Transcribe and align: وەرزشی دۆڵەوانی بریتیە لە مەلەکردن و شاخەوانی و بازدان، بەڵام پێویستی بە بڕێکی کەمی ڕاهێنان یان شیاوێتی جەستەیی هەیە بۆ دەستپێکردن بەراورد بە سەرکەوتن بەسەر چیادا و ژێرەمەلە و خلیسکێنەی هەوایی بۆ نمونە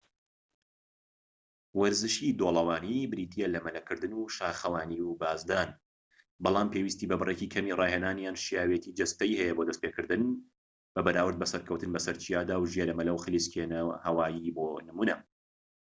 وەرزشی 1.79 2.37
دۆڵەوانی 2.39 3.09
بریتیە 3.11 3.47
لە 3.55 3.59
مەلەکردن 3.65 4.13
و 4.15 4.23
شاخەوانی 4.35 4.99
و 5.03 5.17
بازدان، 5.21 5.69
بەڵام 6.43 6.67
پێویستی 6.73 7.09
بە 7.09 7.15
بڕێکی 7.21 7.51
کەمی 7.53 7.77
ڕاهێنان 7.79 8.17
یان 8.25 8.37
شیاوێتی 8.43 8.95
جەستەیی 8.99 9.39
هەیە 9.41 9.53
بۆ 9.55 9.63
دەستپێکردن 9.69 10.23
بەراورد 11.05 11.37
بە 11.41 11.47
سەرکەوتن 11.51 11.91
بەسەر 11.95 12.15
چیادا 12.23 12.55
و 12.59 12.69
ژێرەمەلە 12.73 13.11
و 13.13 13.21
خلیسکێنەی 13.23 13.95
هەوایی 14.05 14.53
بۆ 14.55 14.65
نمونە 14.87 15.15